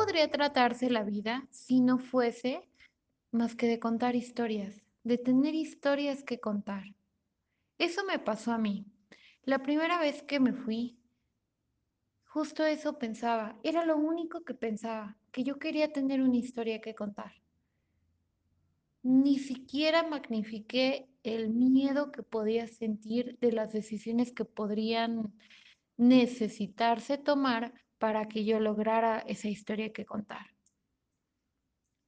podría 0.00 0.30
tratarse 0.30 0.88
la 0.88 1.02
vida 1.02 1.46
si 1.50 1.82
no 1.82 1.98
fuese 1.98 2.66
más 3.32 3.54
que 3.54 3.66
de 3.66 3.78
contar 3.78 4.16
historias, 4.16 4.82
de 5.04 5.18
tener 5.18 5.54
historias 5.54 6.24
que 6.24 6.40
contar? 6.40 6.84
Eso 7.76 8.02
me 8.06 8.18
pasó 8.18 8.52
a 8.52 8.56
mí. 8.56 8.86
La 9.44 9.58
primera 9.58 10.00
vez 10.00 10.22
que 10.22 10.40
me 10.40 10.54
fui, 10.54 10.96
justo 12.24 12.64
eso 12.64 12.98
pensaba, 12.98 13.58
era 13.62 13.84
lo 13.84 13.98
único 13.98 14.40
que 14.40 14.54
pensaba, 14.54 15.18
que 15.32 15.44
yo 15.44 15.58
quería 15.58 15.92
tener 15.92 16.22
una 16.22 16.38
historia 16.38 16.80
que 16.80 16.94
contar. 16.94 17.32
Ni 19.02 19.38
siquiera 19.38 20.02
magnifiqué 20.02 21.10
el 21.24 21.50
miedo 21.50 22.10
que 22.10 22.22
podía 22.22 22.66
sentir 22.68 23.36
de 23.38 23.52
las 23.52 23.70
decisiones 23.70 24.32
que 24.32 24.46
podrían 24.46 25.34
necesitarse 25.98 27.18
tomar 27.18 27.74
para 28.00 28.26
que 28.28 28.46
yo 28.46 28.58
lograra 28.58 29.18
esa 29.20 29.48
historia 29.48 29.92
que 29.92 30.06
contar. 30.06 30.46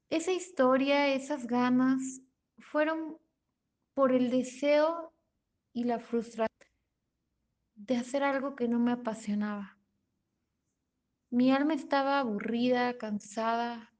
Esa 0.09 0.33
historia, 0.33 1.15
esas 1.15 1.47
ganas, 1.47 2.23
fueron 2.59 3.19
por 3.95 4.13
el 4.13 4.30
deseo 4.30 5.15
y 5.75 5.85
la 5.85 5.99
frustración 5.99 6.49
de 7.75 7.97
hacer 7.97 8.23
algo 8.23 8.57
que 8.57 8.69
no 8.69 8.79
me 8.79 8.93
apasionaba. 8.93 9.79
Mi 11.30 11.52
alma 11.52 11.75
estaba 11.75 12.19
aburrida, 12.19 12.97
cansada. 12.97 13.95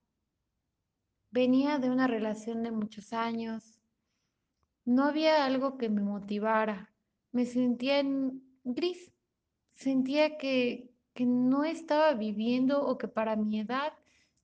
Venía 1.31 1.79
de 1.79 1.91
una 1.91 2.07
relación 2.07 2.63
de 2.63 2.71
muchos 2.71 3.13
años. 3.13 3.81
No 4.85 5.05
había 5.05 5.45
algo 5.45 5.77
que 5.77 5.91
me 5.91 6.03
motivara. 6.03 6.95
Me 7.33 7.45
sentía 7.45 7.99
en 7.99 8.43
gris. 8.65 9.13
Sentía 9.75 10.37
que, 10.39 10.92
que 11.15 11.27
no 11.27 11.65
estaba 11.65 12.15
viviendo 12.15 12.85
o 12.85 12.99
que 12.99 13.09
para 13.09 13.37
mi 13.37 13.61
edad 13.61 13.93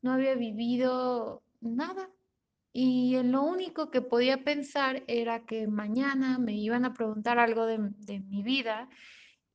no 0.03 0.13
había 0.13 0.35
vivido 0.35 1.43
nada. 1.61 2.11
Y 2.73 3.21
lo 3.23 3.43
único 3.43 3.91
que 3.91 4.03
podía 4.03 4.45
pensar 4.45 5.03
era 5.07 5.45
que 5.47 5.67
mañana 5.67 6.39
me 6.39 6.53
iban 6.53 6.85
a 6.85 6.93
preguntar 6.93 7.39
algo 7.39 7.67
de, 7.67 7.79
de 7.81 8.21
mi 8.21 8.43
vida 8.43 8.89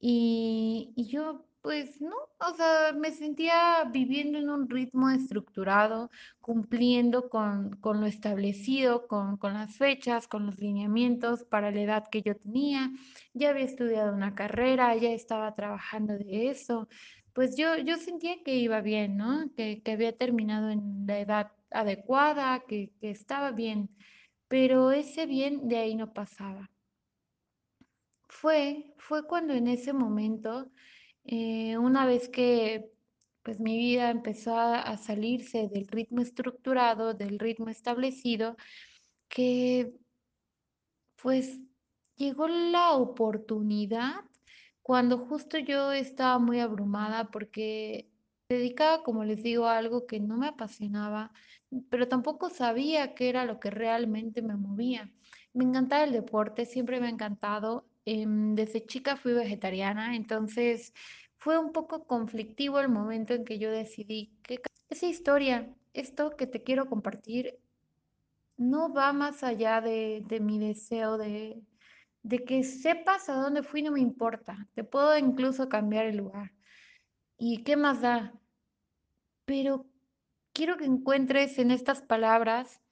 y, 0.06 0.92
yo, 0.98 1.46
pues 1.62 2.02
no, 2.02 2.14
o 2.14 2.54
sea, 2.58 2.92
me 2.94 3.12
sentía 3.12 3.86
viviendo 3.90 4.38
en 4.38 4.50
un 4.50 4.70
ritmo 4.70 5.09
estructurado, 5.09 6.12
cumpliendo 6.42 7.30
con, 7.30 7.78
con 7.78 8.02
lo 8.02 8.08
establecido, 8.08 9.08
con, 9.08 9.38
con 9.38 9.54
las 9.54 9.78
fechas, 9.78 10.28
con 10.28 10.46
los 10.46 10.58
lineamientos 10.59 11.46
para 11.46 11.72
la 11.72 11.80
edad 11.81 12.09
que 12.09 12.22
yo 12.22 12.36
tenía. 12.36 12.92
Ya 13.34 13.52
había 13.52 13.64
estudiado 13.64 14.14
una 14.14 14.36
carrera, 14.36 14.94
ya 14.98 15.12
estaba 15.12 15.56
trabajando 15.56 16.18
de 16.18 16.50
eso. 16.50 16.90
Pues 17.31 17.56
yo, 17.56 17.78
yo 17.78 17.96
sentía 17.96 18.44
que 18.44 18.58
iba 18.58 18.81
bien, 18.81 19.16
¿no? 19.16 19.50
Que, 19.56 19.81
que 19.81 19.94
había 19.94 20.18
terminado 20.18 20.70
en 20.70 21.06
la 21.08 21.20
edad 21.20 21.52
adecuada, 21.72 22.66
que, 22.68 22.92
que 23.00 23.09
estaba 23.09 23.52
bien, 23.52 23.90
pero 24.50 24.92
ese 24.92 25.26
bien 25.28 25.70
de 25.70 25.78
ahí 25.78 25.96
no 25.96 26.14
pasaba. 26.14 26.72
Fue, 28.44 28.94
fue 28.97 29.25
cuando 29.25 29.53
en 29.53 29.67
ese 29.67 29.94
momento, 29.94 30.69
eh, 31.23 31.77
una 31.77 32.05
vez 32.05 32.27
que 32.27 32.91
pues 33.41 33.61
mi 33.61 33.77
vida 33.77 34.09
empezó 34.09 34.58
a, 34.58 34.97
salirse 34.97 35.69
del 35.69 35.88
ritmo 35.88 36.22
estructurado, 36.22 37.13
del 37.13 37.39
ritmo 37.39 37.69
establecido, 37.69 38.58
que 39.30 39.94
pues 41.22 41.58
llegó 42.17 42.50
la 42.50 42.91
oportunidad 42.91 44.25
cuando 44.81 45.19
justo 45.19 45.57
yo 45.57 45.94
estaba 45.94 46.38
muy 46.38 46.59
abrumada 46.59 47.31
porque 47.31 48.09
dedicaba, 48.50 49.03
como 49.03 49.23
les 49.23 49.41
digo, 49.41 49.67
a 49.67 49.78
algo 49.78 50.05
que 50.05 50.19
no 50.19 50.35
me 50.35 50.47
apasionaba, 50.47 51.31
pero 51.89 52.09
tampoco 52.09 52.50
sabía 52.50 53.16
qué 53.16 53.30
era 53.30 53.45
lo 53.45 53.61
que 53.61 53.69
realmente 53.69 54.41
me 54.41 54.57
movía. 54.57 55.09
Me 55.53 55.63
encantaba 55.63 56.03
el 56.03 56.12
deporte, 56.12 56.66
siempre 56.66 57.00
me 57.00 57.07
ha 57.07 57.09
encantado. 57.09 57.88
Em, 58.06 58.56
desde 58.56 58.86
chica 58.86 59.16
fui 59.16 59.34
vegetariana, 59.34 60.16
entonces 60.16 60.94
fue 61.38 61.58
un 61.58 61.72
poco 61.72 62.06
conflictivo 62.06 62.80
el 62.80 62.90
momento 62.90 63.34
en 63.34 63.46
que 63.46 63.59
yo 63.59 63.72
decidí 63.72 64.38
que 64.44 64.62
esa 64.90 65.06
historia, 65.06 65.74
esto 65.94 66.36
que 66.36 66.47
te 66.47 66.63
quiero 66.63 66.88
compartir, 66.88 67.59
no 68.58 68.94
va 68.94 69.13
más 69.13 69.44
allá 69.44 69.81
de, 69.81 70.25
mi 70.42 70.59
deseo 70.59 71.18
de, 71.18 71.62
de 72.24 72.44
que 72.44 72.63
sepas 72.63 73.30
a 73.30 73.36
dónde 73.36 73.63
fui, 73.63 73.81
no 73.81 73.92
me 73.92 74.00
importa. 74.02 74.68
Te 74.74 74.84
puedo 74.84 75.18
incluso 75.18 75.69
cambiar 75.69 76.06
el 76.06 76.18
lugar. 76.18 76.52
¿Y 77.38 77.63
qué 77.63 77.75
más 77.78 78.02
da? 78.02 78.34
Pero 79.46 79.86
quiero 80.53 80.78
que 80.78 80.86
encuentres 80.86 81.58
en 81.58 81.72
estas 81.72 82.02
palabras 82.02 82.82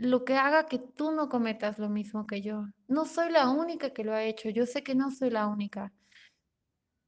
lo 0.00 0.24
que 0.24 0.34
haga 0.36 0.66
que 0.66 0.78
tú 0.78 1.12
no 1.12 1.28
cometas 1.28 1.78
lo 1.78 1.90
mismo 1.90 2.26
que 2.26 2.40
yo. 2.40 2.64
No 2.88 3.04
soy 3.04 3.30
la 3.30 3.50
única 3.50 3.90
que 3.90 4.02
lo 4.02 4.14
ha 4.14 4.24
hecho, 4.24 4.48
yo 4.48 4.64
sé 4.64 4.82
que 4.82 4.94
no 4.94 5.10
soy 5.10 5.28
la 5.30 5.46
única, 5.46 5.92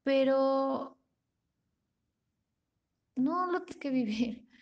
pero 0.05 0.99
no 3.17 3.51
lo 3.51 3.63
tienes 3.63 3.81
que 3.81 3.91
vivir. 3.91 4.49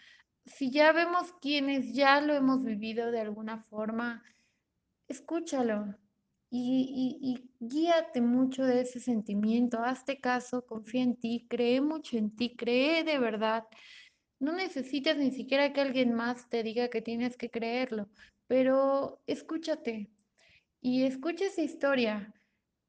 Si 0.46 0.70
ya 0.70 0.90
vemos 0.92 1.32
quienes 1.40 1.94
ya 1.94 2.20
lo 2.20 2.32
hemos 2.34 2.64
vivido 2.64 3.12
de 3.12 3.20
alguna 3.20 3.62
forma, 3.64 4.24
escúchalo 5.06 5.94
y, 6.50 7.18
y, 7.22 7.50
guíate 7.60 8.20
mucho 8.20 8.64
de 8.64 8.80
ese 8.80 9.00
sentimiento, 9.00 9.84
hazte 9.84 10.18
caso, 10.18 10.66
confía 10.66 11.02
en 11.02 11.16
ti, 11.16 11.46
cree 11.48 11.80
mucho 11.80 12.16
en 12.16 12.34
ti, 12.34 12.56
cree 12.56 13.04
de 13.04 13.18
verdad. 13.18 13.64
No 14.40 14.52
necesitas 14.52 15.18
ni 15.18 15.30
siquiera 15.30 15.72
que 15.72 15.82
alguien 15.82 16.14
más 16.14 16.48
te 16.48 16.62
diga 16.62 16.88
que 16.88 17.02
tienes 17.02 17.36
que 17.36 17.50
creerlo, 17.50 18.08
pero 18.46 19.20
escúchate 19.26 20.10
y 20.80 21.04
escucha 21.04 21.44
esa 21.44 21.60
historia, 21.60 22.32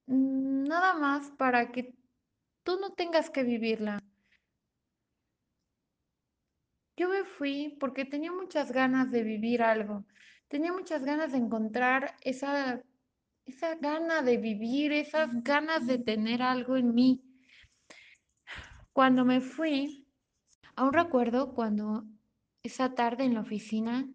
mm, 0.07 0.63
nada 0.63 0.94
más 0.94 1.29
para 1.31 1.72
que 1.73 1.94
tú 2.63 2.79
no 2.79 2.94
tengas 2.94 3.29
que 3.29 3.44
vivirla. 3.44 4.01
Yo 6.95 7.09
me 7.09 7.25
fui 7.25 7.75
porque 7.81 8.06
tenía 8.06 8.31
muchas 8.31 8.72
ganas 8.72 9.11
de 9.11 9.23
vivir 9.23 9.61
algo, 9.61 10.06
tenía 10.47 10.72
muchas 10.72 11.03
ganas 11.03 11.34
de 11.34 11.40
encontrar 11.40 12.16
esa, 12.22 12.81
esa 13.45 13.75
gana 13.75 14.22
de 14.22 14.38
vivir, 14.38 14.94
esas 14.94 15.29
ganas 15.44 15.85
de 15.85 15.97
tener 15.97 16.41
algo 16.41 16.78
en 16.78 16.94
mí. 16.94 17.22
Cuando 18.94 19.25
me 19.25 19.41
fui, 19.41 20.00
aún 20.81 20.93
recuerdo 20.93 21.53
cuando 21.53 22.05
esa 22.63 22.95
tarde 22.95 23.23
en 23.23 23.35
la 23.35 23.41
oficina, 23.41 24.11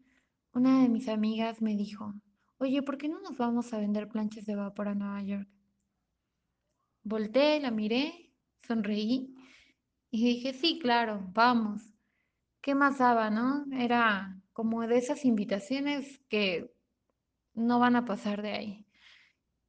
una 0.52 0.82
de 0.82 0.88
mis 0.88 1.08
amigas 1.08 1.62
me 1.62 1.76
dijo, 1.76 2.12
oye, 2.58 2.82
¿por 2.82 2.98
qué 2.98 3.08
no 3.08 3.20
nos 3.20 3.38
vamos 3.38 3.72
a 3.72 3.78
vender 3.78 4.08
planchas 4.08 4.46
de 4.46 4.56
vapor 4.56 4.88
a 4.88 4.96
Nueva 4.96 5.22
York? 5.22 5.48
Volté, 7.04 7.60
la 7.60 7.70
miré, 7.70 8.32
sonreí 8.66 9.32
y 10.10 10.24
dije, 10.24 10.54
sí, 10.54 10.80
claro, 10.80 11.30
vamos. 11.32 11.88
¿Qué 12.60 12.74
más 12.74 12.98
daba, 12.98 13.30
no? 13.30 13.64
Era 13.70 14.36
como 14.52 14.84
de 14.88 14.98
esas 14.98 15.24
invitaciones 15.24 16.18
que 16.28 16.74
no 17.54 17.78
van 17.78 17.94
a 17.94 18.04
pasar 18.04 18.42
de 18.42 18.52
ahí. 18.54 18.86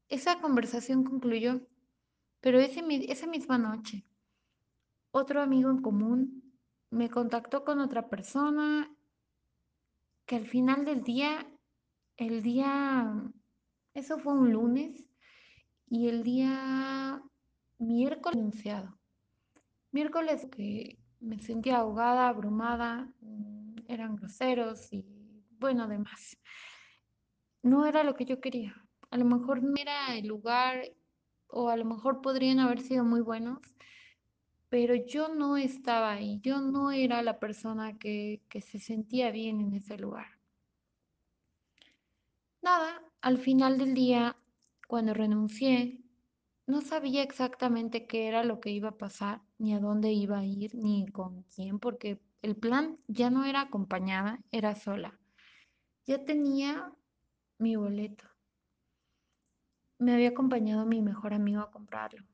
Esa 0.09 0.41
conversación 0.41 1.03
concluyó, 1.03 1.61
pero 2.41 2.59
ese, 2.59 2.83
esa 3.07 3.27
misma 3.27 3.59
noche, 3.59 4.03
otro 5.11 5.43
amigo 5.43 5.69
en 5.69 5.83
común 5.83 6.46
me 6.89 7.09
contactó 7.09 7.63
con 7.63 7.79
otra 7.79 8.09
persona 8.09 8.89
que 10.25 10.35
al 10.35 10.47
final 10.47 10.85
del 10.85 11.03
día, 11.03 11.47
el 12.17 12.41
día, 12.41 13.31
eso 13.93 14.19
fue 14.19 14.33
un 14.33 14.51
lunes, 14.51 15.09
y 15.89 16.09
el 16.09 16.23
día 16.23 17.21
miércoles 17.79 18.37
anunciado. 18.37 18.99
Miércoles 19.91 20.47
que 20.51 20.99
me 21.19 21.39
sentía 21.39 21.77
ahogada, 21.77 22.27
abrumada, 22.27 23.09
mm, 23.21 23.75
eran 23.87 24.15
groseros 24.15 24.91
y 24.91 25.05
bueno, 25.59 25.87
demás. 25.87 26.37
No 27.63 27.85
era 27.85 28.03
lo 28.03 28.15
que 28.15 28.25
yo 28.25 28.39
quería. 28.39 28.75
A 29.09 29.17
lo 29.17 29.25
mejor 29.25 29.63
no 29.63 29.73
era 29.77 30.15
el 30.15 30.27
lugar 30.27 30.83
o 31.47 31.69
a 31.69 31.77
lo 31.77 31.85
mejor 31.85 32.21
podrían 32.21 32.59
haber 32.59 32.81
sido 32.81 33.05
muy 33.05 33.21
buenos, 33.21 33.59
pero 34.69 34.95
yo 34.95 35.29
no 35.29 35.57
estaba 35.57 36.11
ahí. 36.11 36.39
Yo 36.41 36.61
no 36.61 36.91
era 36.91 37.21
la 37.21 37.39
persona 37.39 37.97
que, 37.97 38.41
que 38.49 38.61
se 38.61 38.79
sentía 38.79 39.31
bien 39.31 39.61
en 39.61 39.73
ese 39.73 39.97
lugar. 39.97 40.27
Nada, 42.61 43.01
al 43.21 43.37
final 43.37 43.77
del 43.77 43.93
día, 43.93 44.35
cuando 44.87 45.13
renuncié, 45.13 46.01
no 46.65 46.81
sabía 46.81 47.23
exactamente 47.23 48.07
qué 48.07 48.27
era 48.27 48.43
lo 48.43 48.59
que 48.59 48.71
iba 48.71 48.89
a 48.89 48.97
pasar, 48.97 49.41
ni 49.57 49.73
a 49.73 49.79
dónde 49.79 50.11
iba 50.11 50.39
a 50.39 50.45
ir, 50.45 50.75
ni 50.75 51.07
con 51.07 51.43
quién, 51.43 51.79
porque 51.79 52.19
el 52.41 52.55
plan 52.57 52.99
ya 53.07 53.29
no 53.29 53.45
era 53.45 53.61
acompañada, 53.61 54.39
era 54.51 54.75
sola. 54.75 55.17
Ya 56.05 56.25
tenía 56.25 56.91
mi 57.57 57.75
boleto. 57.75 58.25
Me 59.99 60.13
había 60.13 60.29
acompañado 60.29 60.85
mi 60.85 61.01
mejor 61.01 61.33
amigo 61.33 61.61
a 61.61 61.71
comprarlo. 61.71 62.25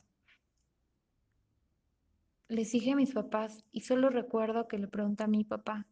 Les 2.54 2.72
dije 2.72 2.92
a 2.92 2.96
mis 2.96 3.14
papás 3.14 3.66
y 3.72 3.82
solo 3.82 4.10
recuerdo 4.10 4.68
que 4.68 4.78
le 4.78 4.88
pregunté 4.88 5.24
a 5.24 5.28
mi 5.28 5.44
papá, 5.44 5.88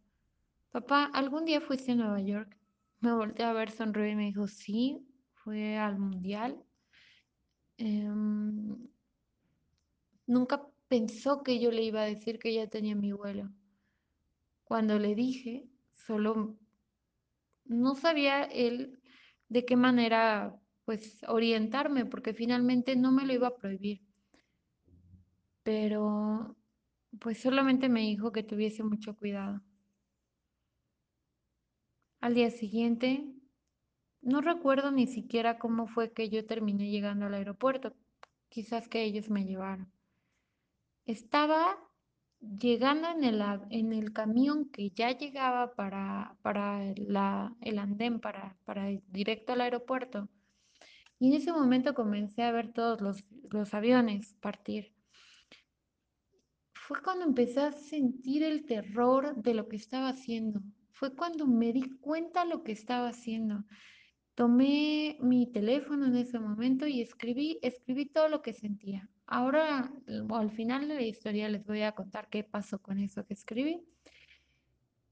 papá, 0.72 1.10
¿algún 1.14 1.46
día 1.46 1.60
fuiste 1.60 1.92
a 1.92 1.96
Nueva 1.96 2.22
York? 2.22 2.58
Me 3.00 3.14
volteé 3.14 3.46
a 3.46 3.54
ver, 3.54 3.72
sonrió 3.72 4.08
y 4.08 4.16
me 4.16 4.26
dijo, 4.26 4.48
sí, 4.48 5.04
fue 5.34 5.78
al 5.78 5.98
mundial. 5.98 6.64
Em, 7.78 8.78
nunca 10.28 10.68
pensó 10.88 11.42
que 11.42 11.60
yo 11.60 11.72
le 11.72 11.84
iba 11.84 12.02
a 12.02 12.06
decir 12.06 12.38
que 12.38 12.54
ya 12.54 12.68
tenía 12.68 12.96
mi 12.96 13.12
vuelo. 13.12 13.50
Cuando 14.64 15.00
le 15.00 15.16
dije, 15.16 15.68
solo 15.96 16.58
no 17.66 17.96
sabía 17.96 18.44
él 18.44 19.00
de 19.50 19.66
qué 19.66 19.76
manera 19.76 20.56
pues 20.86 21.22
orientarme, 21.28 22.06
porque 22.06 22.34
finalmente 22.34 22.96
no 22.96 23.12
me 23.12 23.26
lo 23.26 23.34
iba 23.34 23.48
a 23.48 23.56
prohibir. 23.56 24.02
Pero 25.64 26.56
pues 27.20 27.42
solamente 27.42 27.90
me 27.90 28.02
dijo 28.02 28.32
que 28.32 28.44
tuviese 28.44 28.84
mucho 28.84 29.16
cuidado. 29.16 29.62
Al 32.20 32.36
día 32.36 32.52
siguiente, 32.52 33.26
no 34.22 34.42
recuerdo 34.42 34.92
ni 34.92 35.08
siquiera 35.08 35.58
cómo 35.58 35.88
fue 35.88 36.14
que 36.14 36.30
yo 36.30 36.46
terminé 36.46 36.90
llegando 36.90 37.26
al 37.26 37.34
aeropuerto. 37.34 37.94
Quizás 38.50 38.88
que 38.88 39.04
ellos 39.04 39.30
me 39.30 39.46
llevaron. 39.46 39.92
Estaba 41.06 41.78
llegando 42.40 43.10
en 43.10 43.24
el, 43.24 43.42
en 43.70 43.94
el 43.94 44.14
camión 44.14 44.70
que 44.70 44.92
ya 44.92 45.12
llegaba 45.12 45.74
para, 45.76 46.38
para 46.42 46.94
la, 46.98 47.56
el 47.62 47.80
andén, 47.80 48.20
para, 48.20 48.58
para 48.66 48.88
directo 49.08 49.54
al 49.54 49.62
aeropuerto. 49.62 50.30
Y 51.20 51.30
en 51.30 51.34
ese 51.34 51.52
momento 51.52 51.94
comencé 51.94 52.44
a 52.44 52.52
ver 52.52 52.74
todos 52.74 53.02
los, 53.02 53.24
los 53.50 53.74
aviones 53.74 54.34
partir. 54.42 54.94
Fue 56.92 57.02
cuando 57.02 57.24
empecé 57.24 57.62
a 57.62 57.72
sentir 57.72 58.44
el 58.44 58.66
terror 58.66 59.42
de 59.42 59.54
lo 59.54 59.70
que 59.70 59.78
estaba 59.78 60.10
haciendo. 60.10 60.62
Fue 60.92 61.16
cuando 61.16 61.48
me 61.48 61.72
di 61.72 61.84
cuenta 62.02 62.44
lo 62.44 62.64
que 62.64 62.74
estaba 62.74 63.08
haciendo. 63.08 63.64
Tomé 64.36 65.16
mi 65.22 65.50
teléfono 65.50 66.08
en 66.08 66.18
ese 66.18 66.38
momento 66.38 66.86
y 66.88 67.00
escribí, 67.00 67.60
escribí 67.62 68.08
todo 68.08 68.28
lo 68.28 68.42
que 68.42 68.52
sentía. 68.52 69.10
Ahora, 69.26 69.90
al 70.32 70.52
final 70.52 70.90
de 70.90 70.96
la 70.96 71.02
historia 71.04 71.48
les 71.48 71.66
voy 71.66 71.84
a 71.84 71.94
contar 71.94 72.28
qué 72.30 72.44
pasó 72.44 72.82
con 72.82 73.00
eso 73.00 73.26
que 73.26 73.36
escribí. 73.36 73.82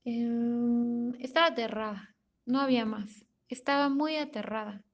Em, 0.04 1.14
estaba 1.14 1.46
aterrada, 1.46 2.14
no 2.44 2.60
había 2.60 2.84
más. 2.84 3.24
Estaba 3.48 3.88
muy 3.88 4.16
aterrada, 4.16 4.84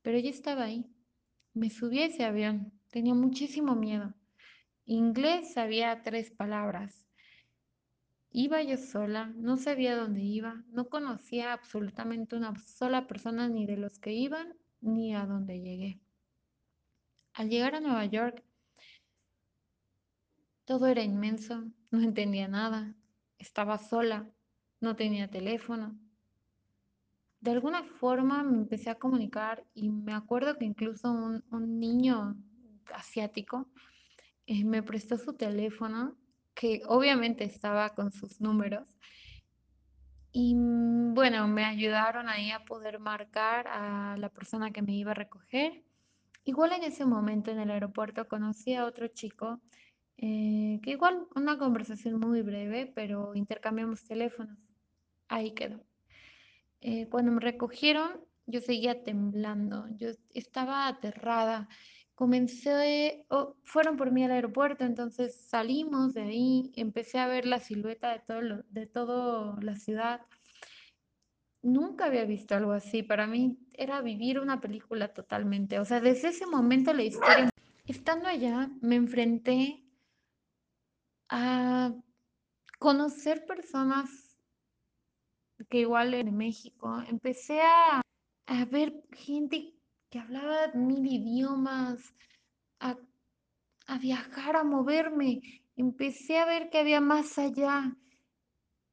pero 0.00 0.18
ya 0.18 0.30
estaba 0.30 0.64
ahí. 0.64 0.86
Me 1.52 1.68
subí 1.68 1.98
a 1.98 2.06
ese 2.06 2.24
avión, 2.24 2.72
tenía 2.88 3.12
muchísimo 3.12 3.76
miedo. 3.76 4.14
Inglés 4.90 5.52
sabía 5.52 6.02
tres 6.02 6.30
palabras. 6.30 7.04
Iba 8.30 8.62
yo 8.62 8.78
sola, 8.78 9.26
no 9.36 9.58
sabía 9.58 9.94
dónde 9.94 10.22
iba, 10.22 10.64
no 10.70 10.88
conocía 10.88 11.52
absolutamente 11.52 12.36
una 12.36 12.58
sola 12.58 13.06
persona 13.06 13.48
ni 13.48 13.66
de 13.66 13.76
los 13.76 13.98
que 13.98 14.14
iban 14.14 14.54
ni 14.80 15.14
a 15.14 15.26
dónde 15.26 15.60
llegué. 15.60 16.00
Al 17.34 17.50
llegar 17.50 17.74
a 17.74 17.80
Nueva 17.80 18.06
York, 18.06 18.42
todo 20.64 20.86
era 20.86 21.02
inmenso, 21.02 21.64
no 21.90 22.00
entendía 22.00 22.48
nada, 22.48 22.94
estaba 23.38 23.76
sola, 23.76 24.26
no 24.80 24.96
tenía 24.96 25.28
teléfono. 25.28 25.98
De 27.40 27.50
alguna 27.50 27.84
forma 27.84 28.42
me 28.42 28.56
empecé 28.56 28.88
a 28.88 28.98
comunicar 28.98 29.66
y 29.74 29.90
me 29.90 30.14
acuerdo 30.14 30.56
que 30.56 30.64
incluso 30.64 31.12
un, 31.12 31.78
niño 31.78 32.36
asiático 32.94 33.68
eh, 34.48 34.64
me 34.64 34.82
prestó 34.82 35.18
su 35.18 35.34
teléfono, 35.34 36.16
que 36.54 36.82
obviamente 36.86 37.44
estaba 37.44 37.94
con 37.94 38.10
sus 38.10 38.40
números, 38.40 38.98
y 40.32 40.54
mm, 40.54 41.14
bueno, 41.14 41.48
me 41.48 41.64
ayudaron 41.64 42.28
ahí 42.28 42.50
a 42.50 42.64
poder 42.64 42.98
marcar 42.98 43.68
a 43.68 44.16
la 44.16 44.30
persona 44.30 44.70
que 44.70 44.82
me 44.82 44.92
iba 44.94 45.10
a 45.12 45.14
recoger. 45.14 45.84
Igual 46.44 46.72
en 46.72 46.84
ese 46.84 47.04
momento 47.04 47.50
en 47.50 47.58
el 47.60 47.70
aeropuerto 47.70 48.26
conocí 48.26 48.74
a 48.74 48.86
otro 48.86 49.08
chico, 49.08 49.60
eh, 50.16 50.80
que 50.82 50.92
igual 50.92 51.26
una 51.36 51.58
conversación 51.58 52.18
muy 52.18 52.40
breve, 52.42 52.90
pero 52.94 53.34
intercambiamos 53.34 54.04
teléfonos. 54.04 54.58
Ahí 55.28 55.52
quedó. 55.52 55.84
Eh, 56.80 57.06
cuando 57.10 57.32
me 57.32 57.40
recogieron, 57.40 58.12
yo 58.46 58.60
seguía 58.60 59.04
temblando, 59.04 59.86
yo 59.96 60.08
estaba 60.32 60.88
aterrada. 60.88 61.68
Comencé, 62.18 63.24
fueron 63.62 63.96
por 63.96 64.10
mí 64.10 64.24
al 64.24 64.32
aeropuerto, 64.32 64.84
entonces 64.84 65.36
salimos 65.36 66.14
de 66.14 66.22
ahí, 66.22 66.72
empecé 66.74 67.20
a 67.20 67.28
ver 67.28 67.46
la 67.46 67.60
silueta 67.60 68.10
de 68.10 68.18
todo, 68.18 68.64
de 68.70 68.86
toda 68.88 69.56
la 69.62 69.76
ciudad. 69.76 70.22
Nunca 71.62 72.06
había 72.06 72.24
visto 72.24 72.56
algo 72.56 72.72
así. 72.72 73.04
Para 73.04 73.28
mí 73.28 73.56
era 73.72 74.02
vivir 74.02 74.40
una 74.40 74.60
película 74.60 75.14
totalmente. 75.14 75.78
O 75.78 75.84
sea, 75.84 76.00
desde 76.00 76.30
ese 76.30 76.44
momento 76.44 76.92
la 76.92 77.04
historia... 77.04 77.50
Estando 77.86 78.26
allá, 78.26 78.68
me 78.80 78.96
enfrenté 78.96 79.84
a 81.28 81.94
conocer 82.80 83.46
personas 83.46 84.36
que 85.68 85.78
igual 85.78 86.14
en 86.14 86.36
México. 86.36 87.00
Empecé 87.08 87.60
a, 87.60 88.02
a 88.46 88.64
ver 88.64 89.04
gente 89.12 89.77
que 90.10 90.18
hablaba 90.18 90.72
mil 90.74 91.06
idiomas, 91.06 92.14
a, 92.80 92.96
a 93.86 93.98
viajar, 93.98 94.56
a 94.56 94.64
moverme. 94.64 95.40
Empecé 95.76 96.38
a 96.38 96.46
ver 96.46 96.70
que 96.70 96.78
había 96.78 97.00
más 97.00 97.38
allá 97.38 97.96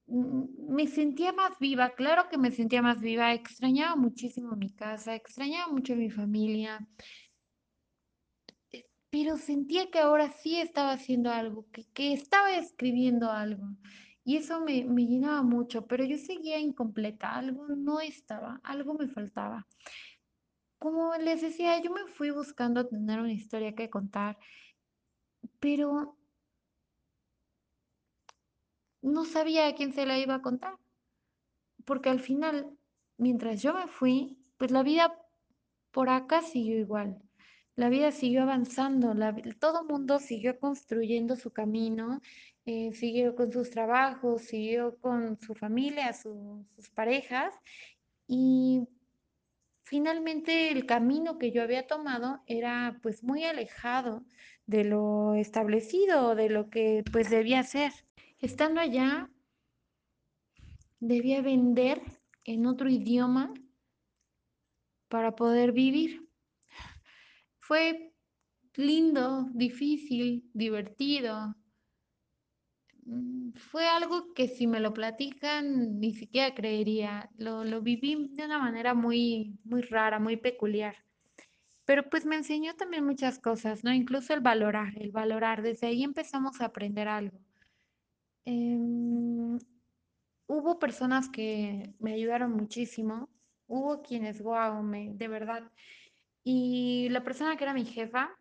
me 0.07 0.87
sentía 0.87 1.33
más 1.33 1.57
viva, 1.59 1.95
claro 1.95 2.29
que 2.29 2.37
me 2.37 2.51
sentía 2.51 2.81
más 2.81 2.99
viva, 2.99 3.33
extrañaba 3.33 3.95
muchísimo 3.95 4.55
mi 4.55 4.69
casa, 4.69 5.15
extrañaba 5.15 5.71
mucho 5.71 5.95
mi 5.95 6.09
familia, 6.11 6.87
eh, 8.71 8.85
pero 9.09 9.37
sentía 9.37 9.89
que 9.89 9.99
ahora 9.99 10.31
sí 10.31 10.57
estaba 10.57 10.91
haciendo 10.93 11.31
algo, 11.31 11.65
que, 11.71 11.85
que 11.93 12.13
estaba 12.13 12.55
escribiendo 12.55 13.31
algo. 13.31 13.65
Y 14.23 14.37
eso 14.37 14.59
me, 14.61 14.85
me 14.85 15.05
llenaba 15.05 15.43
mucho, 15.43 15.85
pero 15.85 16.03
yo 16.03 16.17
seguía 16.17 16.59
incompleta, 16.59 17.35
algo 17.35 17.67
no 17.67 17.99
estaba, 17.99 18.59
algo 18.63 18.95
me 18.95 19.07
faltaba. 19.07 19.67
Como 20.85 21.15
les 21.15 21.41
decía, 21.41 21.81
yo 21.81 21.91
me 21.91 22.05
fui 22.05 22.29
buscando 22.29 22.85
tener 22.85 23.19
una 23.19 23.33
historia 23.33 23.73
que 23.73 23.89
contar, 23.89 24.37
pero 25.59 26.15
no 29.01 29.25
sabía 29.25 29.65
a 29.65 29.73
quién 29.73 29.93
se 29.93 30.05
la 30.05 30.19
iba 30.19 30.35
a 30.35 30.43
contar. 30.43 30.77
Porque 31.85 32.09
al 32.09 32.19
final, 32.19 32.77
mientras 33.17 33.63
yo 33.63 33.73
me 33.73 33.87
fui, 33.87 34.37
pues 34.57 34.69
la 34.69 34.83
vida 34.83 35.19
por 35.89 36.09
acá 36.09 36.43
siguió 36.43 36.77
igual. 36.77 37.19
La 37.75 37.89
vida 37.89 38.11
siguió 38.11 38.43
avanzando, 38.43 39.15
todo 39.57 39.81
el 39.81 39.87
mundo 39.87 40.19
siguió 40.19 40.59
construyendo 40.59 41.35
su 41.35 41.51
camino, 41.51 42.21
eh, 42.67 42.93
siguió 42.93 43.35
con 43.35 43.51
sus 43.51 43.71
trabajos, 43.71 44.43
siguió 44.43 44.99
con 44.99 45.39
su 45.39 45.55
familia, 45.55 46.13
sus 46.13 46.91
parejas 46.93 47.55
y 48.27 48.87
finalmente 49.85 50.71
el 50.71 50.85
camino 50.85 51.37
que 51.37 51.51
yo 51.51 51.61
había 51.63 51.87
tomado 51.87 52.41
era 52.47 52.99
pues 53.01 53.23
muy 53.23 53.43
alejado 53.43 54.25
de 54.65 54.83
lo 54.83 55.35
establecido, 55.35 56.35
de 56.35 56.49
lo 56.49 56.69
que 56.69 57.03
pues 57.11 57.29
debía 57.29 57.63
ser. 57.63 57.93
Estando 58.39 58.81
allá, 58.81 59.29
debía 60.99 61.41
vender 61.41 62.01
en 62.43 62.65
otro 62.65 62.89
idioma 62.89 63.53
para 65.07 65.35
poder 65.35 65.71
vivir. 65.71 66.27
Fue 67.59 68.11
lindo, 68.75 69.47
difícil, 69.53 70.49
divertido. 70.53 71.55
Mm, 73.05 73.51
fue 73.53 73.87
algo 73.87 74.33
que 74.33 74.47
si 74.47 74.67
me 74.67 74.79
lo 74.79 74.93
platican 74.93 75.99
ni 75.99 76.13
siquiera 76.13 76.53
creería. 76.55 77.29
Lo, 77.37 77.63
lo 77.63 77.81
viví 77.81 78.29
de 78.31 78.45
una 78.45 78.59
manera 78.59 78.93
muy, 78.93 79.59
muy 79.63 79.81
rara, 79.83 80.19
muy 80.19 80.37
peculiar. 80.37 80.95
Pero 81.85 82.09
pues 82.09 82.25
me 82.25 82.35
enseñó 82.35 82.75
también 82.75 83.05
muchas 83.05 83.39
cosas, 83.39 83.83
¿no? 83.83 83.93
Incluso 83.93 84.33
el 84.33 84.41
valorar, 84.41 84.93
el 84.97 85.11
valorar. 85.11 85.61
Desde 85.61 85.87
ahí 85.87 86.03
empezamos 86.03 86.61
a 86.61 86.65
aprender 86.65 87.07
algo. 87.07 87.39
Em, 88.45 89.57
hubo 90.47 90.79
personas 90.79 91.29
que 91.29 91.93
me 91.99 92.13
ayudaron 92.13 92.53
muchísimo, 92.53 93.29
hubo 93.67 94.01
quienes, 94.01 94.41
wow, 94.41 94.81
me, 94.83 95.13
de 95.13 95.27
verdad. 95.27 95.71
Y 96.43 97.09
la 97.09 97.23
persona 97.23 97.57
que 97.57 97.63
era 97.65 97.73
mi 97.73 97.85
jefa 97.85 98.31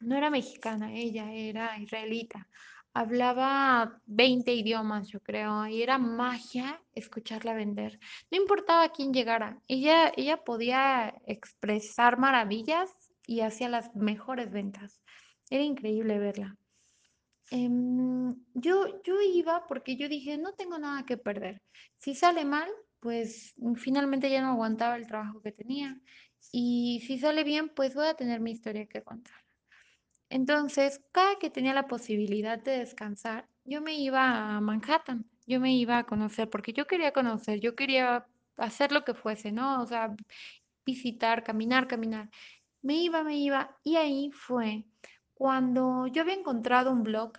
no 0.00 0.16
era 0.16 0.30
mexicana, 0.30 0.92
ella 0.92 1.32
era 1.32 1.78
israelita. 1.78 2.48
Hablaba 2.96 4.00
20 4.06 4.54
idiomas, 4.54 5.08
yo 5.08 5.20
creo, 5.20 5.66
y 5.66 5.82
era 5.82 5.98
magia 5.98 6.80
escucharla 6.94 7.52
vender. 7.52 7.98
No 8.30 8.38
importaba 8.38 8.88
quién 8.90 9.12
llegara, 9.12 9.58
ella, 9.66 10.12
ella 10.16 10.44
podía 10.44 11.12
expresar 11.26 12.18
maravillas 12.18 12.90
y 13.26 13.40
hacía 13.40 13.68
las 13.68 13.94
mejores 13.96 14.52
ventas. 14.52 15.02
Era 15.50 15.64
increíble 15.64 16.20
verla. 16.20 16.56
Em, 17.50 18.34
yo, 18.54 19.02
yo 19.02 19.20
iba 19.20 19.66
porque 19.66 19.96
yo 19.96 20.08
dije, 20.08 20.38
no 20.38 20.52
tengo 20.54 20.78
nada 20.78 21.04
que 21.04 21.16
perder. 21.16 21.60
Si 21.98 22.14
sale 22.14 22.44
mal, 22.44 22.68
pues 23.00 23.54
finalmente 23.76 24.30
ya 24.30 24.40
no 24.40 24.50
aguantaba 24.50 24.96
el 24.96 25.06
trabajo 25.06 25.42
que 25.42 25.52
tenía. 25.52 26.00
Y 26.52 27.02
si 27.06 27.18
sale 27.18 27.44
bien, 27.44 27.70
pues 27.70 27.94
voy 27.94 28.06
a 28.06 28.14
tener 28.14 28.40
mi 28.40 28.52
historia 28.52 28.86
que 28.86 29.02
contar. 29.02 29.43
Entonces, 30.34 31.00
cada 31.12 31.38
que 31.38 31.48
tenía 31.48 31.74
la 31.74 31.86
posibilidad 31.86 32.58
de 32.58 32.78
descansar, 32.78 33.48
yo 33.64 33.80
me 33.80 33.94
iba 33.94 34.56
a 34.56 34.60
Manhattan, 34.60 35.30
yo 35.46 35.60
me 35.60 35.72
iba 35.76 35.98
a 35.98 36.06
conocer, 36.06 36.50
porque 36.50 36.72
yo 36.72 36.88
quería 36.88 37.12
conocer, 37.12 37.60
yo 37.60 37.76
quería 37.76 38.26
hacer 38.56 38.90
lo 38.90 39.04
que 39.04 39.14
fuese, 39.14 39.52
¿no? 39.52 39.80
O 39.80 39.86
sea, 39.86 40.16
visitar, 40.84 41.44
caminar, 41.44 41.86
caminar. 41.86 42.30
Me 42.82 42.96
iba, 42.96 43.22
me 43.22 43.36
iba, 43.38 43.78
y 43.84 43.94
ahí 43.94 44.32
fue 44.32 44.84
cuando 45.34 46.08
yo 46.08 46.22
había 46.22 46.34
encontrado 46.34 46.90
un 46.90 47.04
blog 47.04 47.34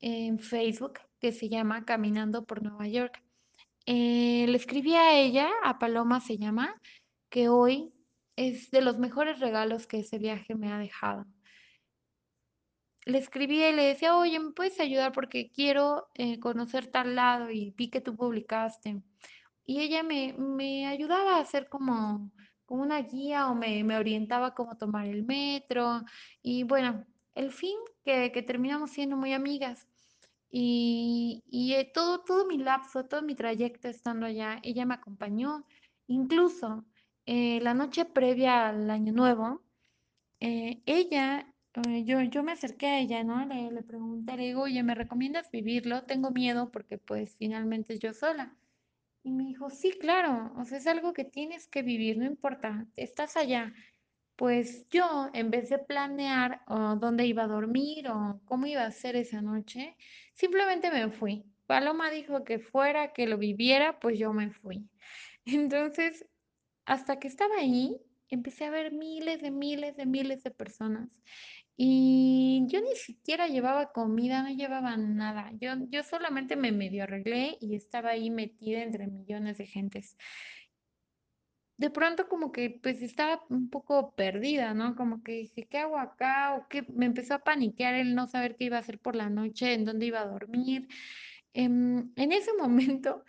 en 0.00 0.38
Facebook 0.38 1.00
que 1.20 1.32
se 1.32 1.50
llama 1.50 1.84
Caminando 1.84 2.46
por 2.46 2.62
Nueva 2.62 2.88
York. 2.88 3.22
Eh, 3.84 4.46
le 4.48 4.56
escribí 4.56 4.94
a 4.94 5.12
ella, 5.12 5.50
a 5.64 5.78
Paloma 5.78 6.20
se 6.22 6.38
llama, 6.38 6.80
que 7.28 7.50
hoy 7.50 7.92
es 8.36 8.70
de 8.70 8.80
los 8.80 8.98
mejores 8.98 9.38
regalos 9.38 9.86
que 9.86 9.98
ese 9.98 10.16
viaje 10.16 10.54
me 10.54 10.72
ha 10.72 10.78
dejado 10.78 11.26
le 13.08 13.18
escribía 13.18 13.70
y 13.70 13.74
le 13.74 13.84
decía, 13.84 14.16
oye, 14.16 14.38
¿me 14.38 14.52
puedes 14.52 14.78
ayudar? 14.80 15.12
Porque 15.12 15.50
quiero 15.50 16.08
eh, 16.14 16.38
conocer 16.38 16.88
tal 16.88 17.14
lado 17.14 17.50
y 17.50 17.70
vi 17.76 17.88
que 17.88 18.00
tú 18.02 18.14
publicaste. 18.16 19.02
Y 19.64 19.80
ella 19.80 20.02
me, 20.02 20.34
me 20.34 20.86
ayudaba 20.86 21.36
a 21.36 21.40
hacer 21.40 21.68
como, 21.68 22.30
como 22.66 22.82
una 22.82 23.00
guía 23.00 23.48
o 23.48 23.54
me, 23.54 23.82
me 23.82 23.96
orientaba 23.96 24.54
cómo 24.54 24.76
tomar 24.76 25.06
el 25.06 25.24
metro. 25.24 26.02
Y 26.42 26.64
bueno, 26.64 27.06
el 27.34 27.50
fin 27.50 27.76
que, 28.04 28.30
que 28.30 28.42
terminamos 28.42 28.90
siendo 28.90 29.16
muy 29.16 29.32
amigas. 29.32 29.88
Y, 30.50 31.44
y 31.48 31.74
eh, 31.74 31.90
todo, 31.92 32.20
todo 32.20 32.46
mi 32.46 32.58
lapso, 32.58 33.04
todo 33.06 33.22
mi 33.22 33.34
trayecto 33.34 33.88
estando 33.88 34.26
allá, 34.26 34.60
ella 34.62 34.84
me 34.86 34.94
acompañó. 34.94 35.64
Incluso 36.08 36.84
eh, 37.26 37.60
la 37.62 37.74
noche 37.74 38.04
previa 38.04 38.68
al 38.68 38.90
Año 38.90 39.12
Nuevo, 39.12 39.62
eh, 40.40 40.82
ella, 40.86 41.54
yo, 42.04 42.20
yo 42.22 42.42
me 42.42 42.52
acerqué 42.52 42.86
a 42.86 42.98
ella, 43.00 43.24
¿no? 43.24 43.44
Le, 43.46 43.70
le 43.70 43.82
pregunté, 43.82 44.36
le 44.36 44.44
digo, 44.44 44.62
oye, 44.62 44.82
¿me 44.82 44.94
recomiendas 44.94 45.50
vivirlo? 45.50 46.04
Tengo 46.04 46.30
miedo 46.30 46.70
porque 46.70 46.98
pues 46.98 47.36
finalmente 47.36 47.98
yo 47.98 48.12
sola. 48.12 48.56
Y 49.22 49.32
me 49.32 49.44
dijo, 49.44 49.70
sí, 49.70 49.92
claro, 49.92 50.52
o 50.56 50.64
sea, 50.64 50.78
es 50.78 50.86
algo 50.86 51.12
que 51.12 51.24
tienes 51.24 51.66
que 51.68 51.82
vivir, 51.82 52.18
no 52.18 52.24
importa, 52.24 52.86
estás 52.96 53.36
allá. 53.36 53.74
Pues 54.36 54.88
yo, 54.90 55.30
en 55.34 55.50
vez 55.50 55.68
de 55.68 55.78
planear 55.78 56.62
dónde 57.00 57.26
iba 57.26 57.44
a 57.44 57.48
dormir 57.48 58.08
o 58.08 58.40
cómo 58.44 58.66
iba 58.66 58.84
a 58.84 58.92
ser 58.92 59.16
esa 59.16 59.42
noche, 59.42 59.96
simplemente 60.34 60.90
me 60.90 61.10
fui. 61.10 61.44
Paloma 61.66 62.10
dijo 62.10 62.44
que 62.44 62.60
fuera, 62.60 63.12
que 63.12 63.26
lo 63.26 63.36
viviera, 63.36 63.98
pues 63.98 64.18
yo 64.18 64.32
me 64.32 64.50
fui. 64.50 64.88
Entonces, 65.44 66.24
hasta 66.86 67.18
que 67.18 67.28
estaba 67.28 67.56
ahí, 67.56 68.00
empecé 68.34 68.66
a 68.66 68.70
ver 68.70 68.92
miles 68.92 69.40
de 69.42 69.50
miles 69.50 69.96
de 69.96 70.06
miles 70.06 70.42
de 70.42 70.50
personas. 70.50 71.08
Y 71.80 72.64
yo 72.66 72.80
ni 72.80 72.96
siquiera 72.96 73.46
llevaba 73.46 73.92
comida, 73.92 74.42
no 74.42 74.50
llevaba 74.50 74.96
nada. 74.96 75.52
Yo, 75.60 75.70
yo 75.90 76.02
solamente 76.02 76.56
me 76.56 76.72
medio 76.72 77.04
arreglé 77.04 77.56
y 77.60 77.76
estaba 77.76 78.10
ahí 78.10 78.30
metida 78.30 78.82
entre 78.82 79.06
millones 79.06 79.58
de 79.58 79.66
gentes. 79.66 80.16
De 81.76 81.90
pronto 81.90 82.28
como 82.28 82.50
que 82.50 82.80
pues 82.82 83.00
estaba 83.02 83.44
un 83.50 83.70
poco 83.70 84.12
perdida, 84.16 84.74
¿no? 84.74 84.96
Como 84.96 85.22
que 85.22 85.32
dije, 85.32 85.68
¿qué 85.68 85.78
hago 85.78 85.96
acá? 85.98 86.56
O 86.56 86.66
qué 86.68 86.84
me 86.92 87.06
empezó 87.06 87.34
a 87.34 87.44
paniquear 87.44 87.94
el 87.94 88.16
no 88.16 88.26
saber 88.26 88.56
qué 88.56 88.64
iba 88.64 88.78
a 88.78 88.80
hacer 88.80 88.98
por 88.98 89.14
la 89.14 89.30
noche, 89.30 89.74
en 89.74 89.84
dónde 89.84 90.06
iba 90.06 90.20
a 90.20 90.26
dormir. 90.26 90.88
Em, 91.54 92.12
en 92.16 92.32
ese 92.32 92.52
momento 92.58 93.24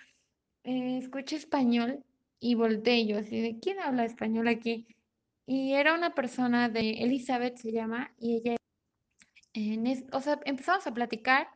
eh, 0.63 0.97
escuché 0.99 1.35
español 1.35 2.03
y 2.39 2.55
volteé 2.55 3.05
yo 3.07 3.17
así 3.19 3.39
de, 3.41 3.59
¿quién 3.59 3.79
habla 3.79 4.05
español 4.05 4.47
aquí? 4.47 4.87
Y 5.47 5.73
era 5.73 5.93
una 5.95 6.13
persona 6.15 6.69
de 6.69 6.91
Elizabeth 7.03 7.57
se 7.57 7.71
llama, 7.71 8.13
y 8.19 8.37
ella, 8.37 8.57
en 9.53 9.87
es- 9.87 10.05
o 10.11 10.21
sea, 10.21 10.39
empezamos 10.45 10.85
a 10.87 10.93
platicar 10.93 11.47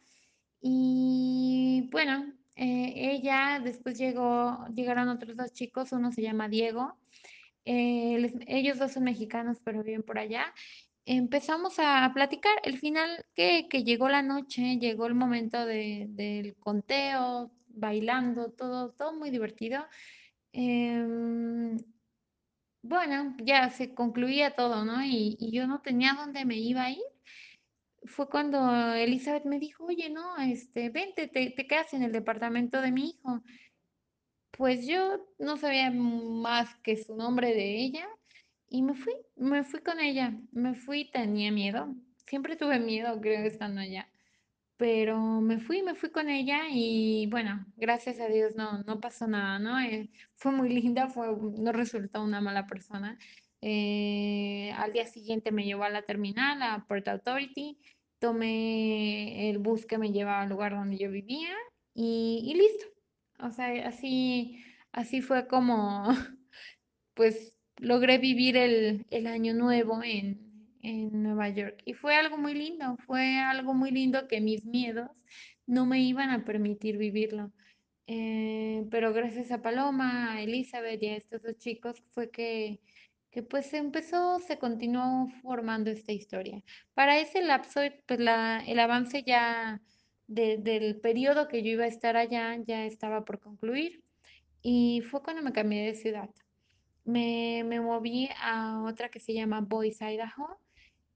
y 0.61 1.89
bueno, 1.91 2.33
eh, 2.55 2.93
ella 2.95 3.61
después 3.63 3.97
llegó, 3.99 4.65
llegaron 4.75 5.09
otros 5.09 5.37
dos 5.37 5.53
chicos, 5.53 5.91
uno 5.93 6.11
se 6.11 6.21
llama 6.23 6.49
Diego, 6.49 6.97
eh, 7.65 8.17
les- 8.19 8.33
ellos 8.47 8.79
dos 8.79 8.93
son 8.93 9.03
mexicanos 9.05 9.59
pero 9.63 9.83
viven 9.83 10.03
por 10.03 10.19
allá. 10.19 10.53
Empezamos 11.05 11.79
a 11.79 12.11
platicar, 12.13 12.53
el 12.63 12.79
final 12.79 13.25
que, 13.35 13.67
que 13.69 13.83
llegó 13.83 14.09
la 14.09 14.23
noche, 14.23 14.77
llegó 14.79 15.07
el 15.07 15.15
momento 15.15 15.65
de- 15.65 16.07
del 16.09 16.55
conteo, 16.57 17.51
bailando, 17.69 18.51
todo, 18.51 18.91
todo 18.93 19.13
muy 19.13 19.29
divertido. 19.31 19.85
Em, 20.53 21.77
bueno, 22.83 23.35
ya 23.43 23.69
se 23.69 23.93
concluía 23.93 24.55
todo, 24.55 24.85
¿no? 24.85 25.03
Y, 25.03 25.37
yo 25.51 25.67
no 25.67 25.81
tenía 25.81 26.13
dónde 26.13 26.45
me 26.45 26.57
iba 26.57 26.83
a 26.85 26.91
ir. 26.91 27.03
Fue 28.05 28.29
cuando 28.29 28.93
Elizabeth 28.93 29.45
me 29.45 29.59
dijo, 29.59 29.85
oye, 29.85 30.09
no, 30.09 30.37
este, 30.37 30.89
vente, 30.89 31.27
te, 31.27 31.51
te 31.51 31.67
quedas 31.67 31.93
en 31.93 32.03
el 32.03 32.11
departamento 32.11 32.81
de 32.81 32.91
mi 32.91 33.09
hijo. 33.11 33.41
Pues 34.51 34.85
yo 34.87 35.25
no 35.39 35.57
sabía 35.57 35.91
más 35.91 36.75
que 36.83 36.97
su 36.97 37.15
nombre 37.15 37.53
de 37.53 37.75
ella 37.81 38.07
y 38.69 38.83
me 38.83 38.95
fui, 38.95 39.13
me 39.35 39.63
fui 39.63 39.81
con 39.81 39.99
ella. 39.99 40.37
Me 40.51 40.75
fui, 40.75 41.09
tenía 41.11 41.51
miedo. 41.51 41.95
Siempre 42.27 42.55
tuve 42.55 42.79
miedo, 42.79 43.19
creo, 43.21 43.45
estando 43.45 43.81
allá. 43.81 44.09
Pero 44.77 45.39
me 45.41 45.59
fui, 45.59 45.83
me 45.83 45.95
fui 45.95 46.09
con 46.09 46.29
ella 46.29 46.63
y 46.69 47.27
bueno, 47.27 47.65
gracias 47.77 48.19
a 48.19 48.27
Dios 48.27 48.55
no, 48.55 48.83
no 48.83 48.99
pasó 48.99 49.27
nada, 49.27 49.59
¿no? 49.59 49.79
Eh, 49.79 50.09
fue 50.35 50.51
muy 50.51 50.69
linda, 50.69 51.07
fue, 51.07 51.27
no 51.57 51.71
resultó 51.71 52.23
una 52.23 52.41
mala 52.41 52.65
persona. 52.67 53.17
Eh, 53.61 54.71
al 54.75 54.91
día 54.91 55.05
siguiente 55.05 55.51
me 55.51 55.63
llevó 55.65 55.83
a 55.83 55.89
la 55.89 56.01
terminal, 56.01 56.61
a 56.61 56.85
Port 56.87 57.07
Authority, 57.07 57.77
tomé 58.19 59.49
el 59.49 59.59
bus 59.59 59.85
que 59.85 59.97
me 59.97 60.11
llevaba 60.11 60.41
al 60.41 60.49
lugar 60.49 60.73
donde 60.73 60.97
yo 60.97 61.09
vivía 61.11 61.53
y, 61.93 62.41
y 62.45 62.53
listo. 62.55 62.85
O 63.39 63.51
sea, 63.51 63.87
así, 63.87 64.63
así 64.91 65.21
fue 65.21 65.47
como 65.47 66.07
pues 67.13 67.55
logré 67.77 68.17
vivir 68.17 68.57
el, 68.57 69.05
el 69.09 69.27
año 69.27 69.53
nuevo 69.53 70.01
en, 70.03 70.42
en 70.83 71.23
Nueva 71.23 71.49
York. 71.49 71.81
Y 71.85 71.93
fue 71.95 72.15
algo 72.15 72.37
muy 72.37 72.53
lindo, 72.53 72.97
fue 73.07 73.39
algo 73.39 73.73
muy 73.73 73.91
lindo 73.91 74.27
que 74.27 74.41
mis 74.41 74.65
miedos 74.65 75.09
no 75.65 75.85
me 75.87 76.01
iban 76.01 76.29
a 76.29 76.45
permitir 76.45 76.97
vivirlo. 76.97 77.51
Eh, 78.07 78.85
pero 78.91 79.13
gracias 79.13 79.51
a 79.51 79.61
Paloma, 79.61 80.33
a 80.33 80.41
Elizabeth 80.41 81.01
y 81.01 81.07
a 81.07 81.15
estos 81.17 81.41
dos 81.41 81.57
chicos 81.57 82.03
fue 82.11 82.29
que, 82.31 82.81
que 83.31 83.43
pues 83.43 83.67
se 83.67 83.77
empezó, 83.77 84.39
se 84.39 84.59
continuó 84.59 85.27
formando 85.41 85.89
esta 85.89 86.11
historia. 86.11 86.61
Para 86.93 87.19
ese 87.19 87.41
lapso, 87.41 87.81
pues 88.05 88.19
la, 88.19 88.59
el 88.67 88.79
avance 88.79 89.23
ya 89.23 89.81
de- 90.27 90.57
del 90.57 90.99
periodo 90.99 91.47
que 91.47 91.63
yo 91.63 91.71
iba 91.71 91.85
a 91.85 91.87
estar 91.87 92.17
allá 92.17 92.57
ya 92.65 92.85
estaba 92.85 93.25
por 93.25 93.39
concluir 93.39 94.03
y 94.61 95.01
fue 95.09 95.23
cuando 95.23 95.41
me 95.43 95.53
cambié 95.53 95.83
de 95.85 95.95
ciudad 95.95 96.29
me, 97.05 97.63
me 97.65 97.79
moví 97.81 98.29
a 98.41 98.83
otra 98.83 99.09
que 99.09 99.19
se 99.19 99.33
llama 99.33 99.61
Boise, 99.61 100.05
Idaho. 100.13 100.59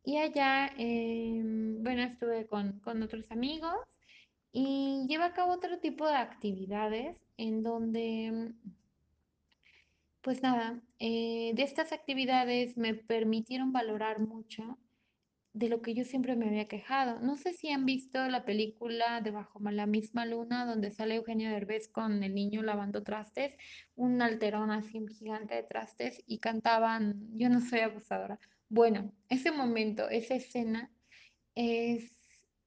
Y 0.08 0.16
allá, 0.20 0.72
em, 0.78 1.84
bueno, 1.84 2.02
estuve 2.04 2.48
con, 2.48 2.80
con 2.80 3.04
otros 3.04 3.30
amigos 3.30 3.76
y 4.54 5.06
llevé 5.10 5.26
a 5.26 5.34
cabo 5.34 5.54
otro 5.54 5.80
tipo 5.80 6.08
de 6.08 6.16
actividades 6.16 7.18
en 7.38 7.62
donde, 7.62 8.54
pues 10.22 10.42
nada, 10.42 10.82
eh, 11.00 11.52
de 11.56 11.64
estas 11.64 11.92
actividades 11.92 12.78
me 12.78 12.94
permitieron 12.94 13.74
valorar 13.74 14.22
mucho 14.22 14.80
de 15.54 15.70
lo 15.70 15.82
que 15.82 15.94
yo 15.94 16.06
siempre 16.06 16.38
me 16.38 16.48
había 16.48 16.70
quejado. 16.70 17.20
No 17.20 17.36
sé 17.36 17.54
si 17.54 17.70
han 17.72 17.86
visto 17.86 18.28
la 18.30 18.46
película 18.46 19.20
de 19.22 19.32
Bajo 19.32 19.60
la 19.60 19.88
misma 19.88 20.26
luna, 20.26 20.66
donde 20.66 20.92
sale 20.92 21.16
Eugenio 21.16 21.50
Derbez 21.52 21.90
con 21.90 22.24
el 22.24 22.34
niño 22.34 22.64
lavando 22.64 23.04
trastes, 23.04 23.56
un 23.96 24.22
alterón 24.22 24.72
así 24.72 25.00
un 25.00 25.10
gigante 25.10 25.56
de 25.56 25.64
trastes 25.64 26.24
y 26.28 26.40
cantaban 26.40 27.38
Yo 27.38 27.50
no 27.50 27.60
soy 27.60 27.82
abusadora. 27.82 28.40
Bueno, 28.70 29.14
ese 29.30 29.52
momento, 29.52 30.10
esa 30.10 30.36
escena 30.36 30.92
es, 31.56 32.16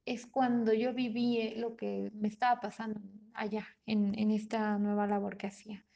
es 0.05 0.27
cuando 0.27 0.73
yo 0.73 0.95
viví 0.95 1.39
eh, 1.39 1.55
lo 1.57 1.77
que 1.77 2.11
me 2.15 2.29
estaba 2.29 2.61
pasando 2.61 3.01
allá, 3.35 3.67
en, 3.87 4.19
en 4.19 4.31
esta 4.31 4.79
nueva 4.79 5.07
labor 5.07 5.37
que 5.37 5.47
hacía 5.49 5.87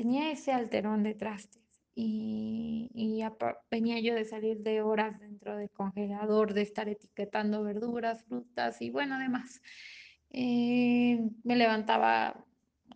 tenía 0.00 0.30
ese 0.30 0.50
alterón 0.52 1.02
de 1.02 1.14
trastes 1.14 1.62
y, 1.94 2.88
y 2.94 3.22
venía 3.70 4.00
yo 4.00 4.14
de 4.14 4.24
salir 4.24 4.60
de 4.60 4.80
horas 4.80 5.20
dentro 5.20 5.58
del 5.58 5.70
congelador, 5.70 6.54
de 6.54 6.62
estar 6.62 6.88
etiquetando 6.88 7.62
verduras, 7.62 8.24
frutas 8.24 8.80
y 8.80 8.88
bueno, 8.88 9.16
además. 9.16 9.60
Eh, 10.30 11.20
me 11.44 11.54
levantaba 11.54 12.46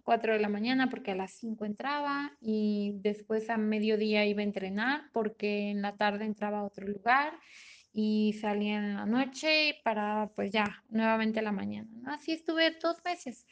4 0.05 0.35
de 0.35 0.39
la 0.39 0.49
mañana 0.49 0.89
porque 0.91 1.13
a 1.13 1.17
las 1.17 1.33
5 1.33 1.65
entraba 1.65 2.37
y 2.41 2.93
después 2.97 3.51
a 3.51 3.57
mediodía 3.57 4.25
iba 4.27 4.41
a 4.41 4.45
entrenar 4.45 5.11
porque 5.13 5.71
en 5.71 5.83
la 5.83 5.97
tarde 5.97 6.25
entraba 6.25 6.61
a 6.61 6.65
otro 6.65 6.87
lugar 6.87 7.33
y 7.93 8.35
salía 8.41 8.77
en 8.77 8.95
la 8.95 9.07
noche 9.07 9.81
para 9.83 10.31
pues 10.37 10.53
ya, 10.53 10.83
nuevamente 10.91 11.41
a 11.41 11.43
la 11.43 11.53
mañana. 11.53 11.89
Así 12.07 12.33
estuve 12.33 12.77
dos 12.83 12.99
meses, 13.05 13.47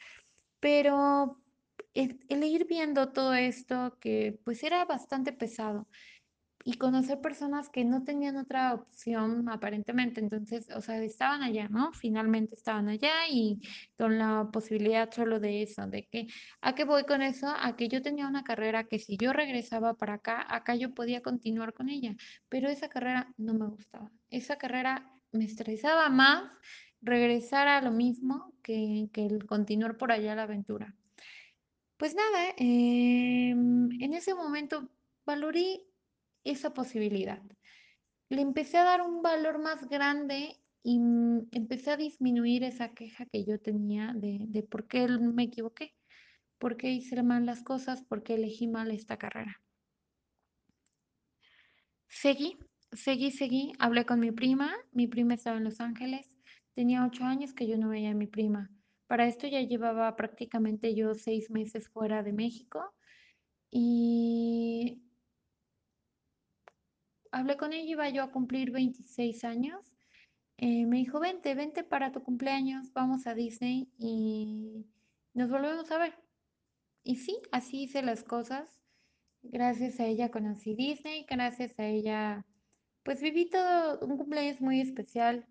pero 0.59 1.41
el, 1.93 2.19
el 2.29 2.43
ir 2.43 2.67
viendo 2.67 3.11
todo 3.11 3.33
esto 3.33 3.97
que 3.99 4.39
pues 4.43 4.63
era 4.63 4.85
bastante 4.85 5.33
pesado 5.33 5.87
y 6.65 6.75
conocer 6.77 7.19
personas 7.19 7.69
que 7.69 7.83
no 7.83 8.03
tenían 8.03 8.37
otra 8.37 8.73
opción 8.73 9.49
aparentemente. 9.49 10.21
Entonces, 10.21 10.67
o 10.75 10.81
sea, 10.81 11.01
estaban 11.03 11.43
allá, 11.43 11.67
¿no? 11.67 11.91
Finalmente 11.91 12.55
estaban 12.55 12.87
allá 12.87 13.11
y 13.29 13.59
con 13.97 14.17
la 14.17 14.49
posibilidad 14.51 15.11
solo 15.11 15.39
de 15.39 15.63
eso, 15.63 15.85
de 15.87 16.07
que, 16.07 16.27
¿a 16.61 16.73
qué 16.73 16.85
voy 16.85 17.03
con 17.03 17.21
eso? 17.21 17.47
A 17.47 17.75
que 17.75 17.89
yo 17.89 18.01
tenía 18.01 18.27
una 18.27 18.43
carrera 18.43 18.85
que 18.85 18.99
si 18.99 19.17
yo 19.17 19.33
regresaba 19.33 19.95
para 19.95 20.15
acá, 20.15 20.45
acá 20.49 20.75
yo 20.75 20.93
podía 20.93 21.21
continuar 21.21 21.73
con 21.73 21.89
ella, 21.89 22.15
pero 22.47 22.69
esa 22.69 22.87
carrera 22.87 23.33
no 23.37 23.53
me 23.53 23.67
gustaba. 23.67 24.09
Esa 24.29 24.57
carrera 24.57 25.11
me 25.31 25.45
estresaba 25.45 26.09
más 26.09 26.49
regresar 27.01 27.67
a 27.67 27.81
lo 27.81 27.91
mismo 27.91 28.53
que, 28.63 29.09
que 29.11 29.25
el 29.25 29.45
continuar 29.45 29.97
por 29.97 30.11
allá 30.13 30.35
la 30.35 30.43
aventura. 30.43 30.95
Pues 31.97 32.15
nada, 32.15 32.53
em, 32.57 33.89
en 34.01 34.13
ese 34.13 34.33
momento 34.33 34.89
valoré 35.25 35.85
esa 36.43 36.73
posibilidad. 36.73 37.41
Le 38.29 38.41
empecé 38.41 38.77
a 38.77 38.83
dar 38.83 39.01
un 39.01 39.21
valor 39.21 39.59
más 39.59 39.87
grande 39.87 40.59
y 40.83 40.99
empecé 41.51 41.91
a 41.91 41.97
disminuir 41.97 42.63
esa 42.63 42.93
queja 42.93 43.25
que 43.25 43.45
yo 43.45 43.59
tenía 43.59 44.13
de, 44.13 44.45
de 44.47 44.63
por 44.63 44.87
qué 44.87 45.07
me 45.07 45.43
equivoqué, 45.43 45.95
por 46.57 46.77
qué 46.77 46.91
hice 46.91 47.21
mal 47.23 47.45
las 47.45 47.63
cosas, 47.63 48.03
por 48.03 48.23
qué 48.23 48.35
elegí 48.35 48.67
mal 48.67 48.91
esta 48.91 49.17
carrera. 49.17 49.61
Seguí, 52.07 52.57
seguí, 52.91 53.31
seguí, 53.31 53.73
hablé 53.79 54.05
con 54.05 54.19
mi 54.19 54.31
prima, 54.31 54.75
mi 54.91 55.07
prima 55.07 55.33
estaba 55.33 55.57
en 55.57 55.63
Los 55.63 55.79
Ángeles, 55.79 56.31
tenía 56.73 57.05
ocho 57.05 57.23
años 57.23 57.53
que 57.53 57.67
yo 57.67 57.77
no 57.77 57.89
veía 57.89 58.11
a 58.11 58.13
mi 58.13 58.27
prima. 58.27 58.69
Para 59.07 59.27
esto 59.27 59.47
ya 59.47 59.61
llevaba 59.61 60.15
prácticamente 60.15 60.95
yo 60.95 61.13
seis 61.15 61.49
meses 61.49 61.89
fuera 61.89 62.23
de 62.23 62.33
México 62.33 62.93
y 63.69 65.01
hablé 67.33 67.57
con 67.57 67.73
ella, 67.73 67.89
iba 67.89 68.09
yo 68.09 68.23
a 68.23 68.31
cumplir 68.31 68.71
26 68.71 69.43
años. 69.43 69.91
Eh, 70.57 70.85
me 70.85 70.97
dijo, 70.97 71.19
vente, 71.19 71.55
vente 71.55 71.83
para 71.83 72.11
tu 72.11 72.23
cumpleaños, 72.23 72.93
vamos 72.93 73.27
a 73.27 73.33
Disney 73.33 73.91
y 73.97 74.85
nos 75.33 75.49
volvemos 75.49 75.91
a 75.91 75.97
ver. 75.97 76.13
Y 77.03 77.17
sí, 77.17 77.37
así 77.51 77.83
hice 77.83 78.03
las 78.03 78.23
cosas. 78.23 78.79
Gracias 79.41 79.99
a 79.99 80.05
ella 80.05 80.31
conocí 80.31 80.73
Disney, 80.75 81.25
gracias 81.29 81.77
a 81.77 81.85
ella, 81.85 82.45
pues 83.03 83.21
viví 83.21 83.49
todo 83.49 83.99
un 84.05 84.17
cumpleaños 84.17 84.61
muy 84.61 84.79
especial. 84.79 85.45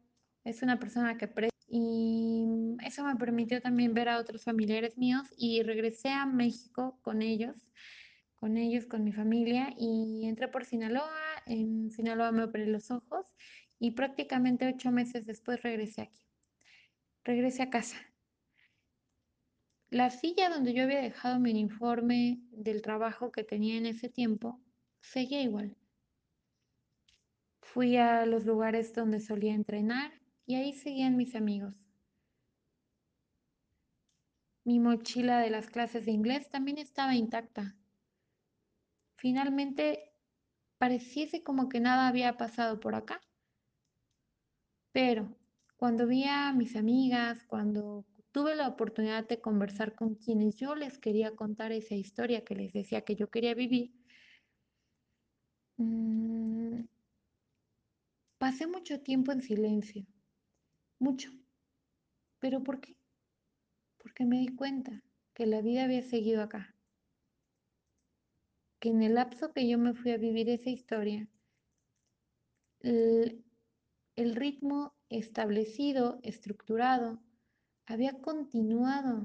Es 0.45 0.63
una 0.63 0.79
persona 0.79 1.19
que 1.19 1.27
aprecio 1.27 1.53
y 1.69 2.45
eso 2.85 3.05
me 3.05 3.17
permitió 3.17 3.61
también 3.61 3.93
ver 3.93 4.09
a 4.09 4.19
otros 4.19 4.45
familiares 4.45 4.97
míos 4.97 5.29
y 5.37 5.63
regresé 5.63 6.11
a 6.11 6.27
México 6.27 6.99
con 7.03 7.23
ellos 7.23 7.57
con 8.43 8.57
ellos, 8.57 8.87
con 8.87 9.05
mi 9.05 9.13
familia 9.13 9.73
y 9.79 10.27
entré 10.27 10.49
por 10.49 10.65
Sinaloa. 10.65 11.15
En 11.47 11.93
Sinaloa 11.93 12.33
me 12.33 12.43
operé 12.43 12.67
los 12.67 12.91
ojos 12.91 13.25
y 13.79 13.93
prácticamente 13.93 14.67
ocho 14.67 14.91
meses 14.91 15.25
después 15.25 15.63
regresé 15.63 16.03
aquí. 16.03 16.27
Regresé 17.23 17.63
a 17.63 17.71
casa. 17.71 17.99
La 19.91 20.11
silla 20.11 20.49
donde 20.49 20.75
yo 20.75 20.83
había 20.83 21.01
dejado 21.01 21.39
mi 21.39 21.53
uniforme 21.53 22.41
del 22.51 22.83
trabajo 22.83 23.31
que 23.31 23.45
tenía 23.45 23.77
en 23.77 23.87
ese 23.87 24.09
tiempo 24.09 24.61
seguía 25.01 25.41
igual. 25.41 25.77
Fui 27.61 27.97
a 27.97 28.27
los 28.27 28.45
lugares 28.45 28.93
donde 28.93 29.21
solía 29.21 29.55
entrenar 29.55 30.11
y 30.47 30.57
ahí 30.57 30.73
seguían 30.73 31.17
mis 31.17 31.37
amigos. 31.37 31.77
Mi 34.65 34.81
mochila 34.81 35.39
de 35.39 35.51
las 35.51 35.71
clases 35.71 36.07
de 36.07 36.11
inglés 36.11 36.51
también 36.51 36.79
estaba 36.79 37.15
intacta. 37.15 37.77
Finalmente 39.23 40.11
pareciese 40.79 41.45
como 41.45 41.69
que 41.69 41.79
nada 41.79 42.09
había 42.09 42.37
pasado 42.37 42.81
por 42.81 42.97
acá. 42.97 43.21
Pero 44.91 45.39
cuando 45.77 46.09
vi 46.09 46.25
a 46.25 46.53
mis 46.53 46.75
amigas, 46.75 47.45
cuando 47.45 48.05
tuve 48.33 48.57
la 48.57 48.67
oportunidad 48.67 49.29
de 49.29 49.41
conversar 49.41 49.95
con 49.95 50.17
quienes 50.17 50.57
yo 50.57 50.75
les 50.75 50.99
quería 50.99 51.37
contar 51.37 51.71
esa 51.71 51.95
historia 51.95 52.45
que 52.45 52.57
les 52.57 52.73
decía 52.73 53.03
que 53.03 53.15
yo 53.15 53.31
quería 53.31 53.55
vivir, 53.55 53.93
mmm, 55.79 56.85
pasé 58.39 58.67
mucho 58.67 59.01
tiempo 59.01 59.33
en 59.33 59.41
silencio, 59.41 60.05
mucho. 60.99 61.31
¿Pero 62.41 62.63
por 62.63 62.81
qué? 62.83 62.97
Porque 63.97 64.27
me 64.27 64.39
di 64.39 64.49
cuenta 64.55 65.03
que 65.33 65.47
la 65.47 65.63
vida 65.63 65.85
había 65.85 66.03
seguido 66.03 66.43
acá, 66.43 66.72
que 68.83 68.89
en 68.89 69.05
el 69.05 69.15
lapso 69.15 69.53
que 69.53 69.69
yo 69.69 69.79
me 69.79 69.95
fui 69.95 70.11
a 70.11 70.17
vivir 70.17 70.49
esa 70.49 70.69
historia, 70.69 71.29
el, 72.81 73.45
ritmo 74.17 74.93
establecido, 75.09 76.19
estructurado, 76.25 77.23
había 77.87 78.15
continuado, 78.21 79.23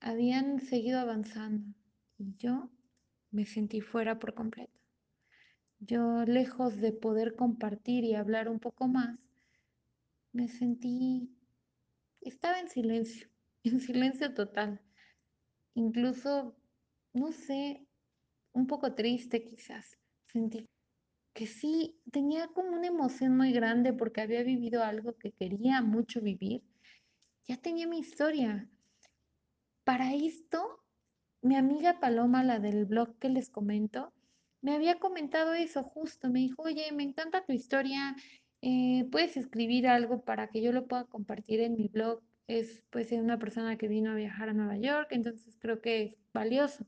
habían 0.00 0.60
seguido 0.60 1.00
avanzando 1.00 1.74
y 2.18 2.36
yo 2.36 2.68
me 3.30 3.46
sentí 3.46 3.80
fuera 3.80 4.18
por 4.18 4.34
completo. 4.34 4.78
Yo, 5.80 6.26
lejos 6.26 6.76
de 6.76 6.92
poder 6.92 7.36
compartir 7.36 8.04
y 8.04 8.16
hablar 8.16 8.50
un 8.50 8.60
poco 8.60 8.86
más, 8.86 9.18
me 10.32 10.46
sentí, 10.46 11.34
estaba 12.20 12.60
en 12.60 12.68
silencio, 12.68 13.30
en 13.64 13.80
silencio 13.80 14.34
total. 14.34 14.82
Incluso, 15.72 16.54
no 17.14 17.32
sé, 17.32 17.87
un 18.52 18.66
poco 18.66 18.94
triste 18.94 19.44
quizás. 19.44 19.98
Sentí 20.26 20.66
que 21.38 21.46
sí, 21.46 22.00
tenía 22.10 22.48
como 22.48 22.70
una 22.70 22.88
emoción 22.88 23.36
muy 23.36 23.52
grande 23.52 23.92
porque 23.92 24.20
había 24.20 24.42
vivido 24.42 24.82
algo 24.82 25.16
que 25.16 25.30
quería 25.30 25.80
mucho 25.82 26.20
vivir. 26.20 26.64
Ya 27.46 27.56
tenía 27.56 27.86
mi 27.86 28.00
historia. 28.00 28.68
Para 29.84 30.14
esto, 30.14 30.82
mi 31.40 31.54
amiga 31.54 32.00
Paloma, 32.00 32.42
la 32.42 32.58
del 32.58 32.86
blog 32.86 33.20
que 33.20 33.28
les 33.28 33.50
comento, 33.50 34.12
me 34.62 34.74
había 34.74 34.98
comentado 34.98 35.54
eso 35.54 35.84
justo. 35.84 36.28
Me 36.28 36.40
dijo, 36.40 36.62
oye, 36.62 36.90
me 36.90 37.04
encanta 37.04 37.44
tu 37.44 37.52
historia. 37.52 38.16
eh, 38.60 39.06
¿puedes 39.12 39.36
escribir 39.36 39.86
algo 39.86 40.24
para 40.24 40.48
que 40.48 40.60
yo 40.60 40.72
lo 40.72 40.88
pueda 40.88 41.04
compartir 41.04 41.60
en 41.60 41.76
mi 41.76 41.86
blog? 41.86 42.20
Es 42.48 42.82
pues 42.90 43.12
una 43.12 43.38
persona 43.38 43.78
que 43.78 43.86
vino 43.86 44.10
a 44.10 44.16
viajar 44.16 44.48
a 44.48 44.54
Nueva 44.54 44.76
York, 44.76 45.06
entonces 45.12 45.56
creo 45.60 45.80
que 45.80 46.02
es 46.02 46.16
valioso. 46.32 46.84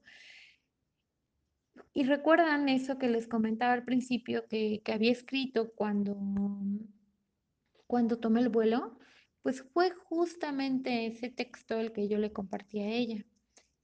Y 1.92 2.04
recuerdan 2.04 2.68
eso 2.68 2.98
que 2.98 3.08
les 3.08 3.26
comentaba 3.26 3.72
al 3.72 3.84
principio 3.84 4.46
que, 4.46 4.80
que 4.84 4.92
había 4.92 5.10
escrito 5.10 5.72
cuando, 5.72 6.16
cuando 7.86 8.18
tomé 8.18 8.40
el 8.40 8.48
vuelo, 8.48 8.96
pues 9.42 9.62
fue 9.72 9.90
justamente 9.90 11.06
ese 11.06 11.30
texto 11.30 11.78
el 11.80 11.92
que 11.92 12.08
yo 12.08 12.18
le 12.18 12.32
compartí 12.32 12.80
a 12.80 12.88
ella 12.88 13.24